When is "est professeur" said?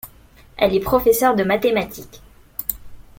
0.75-1.35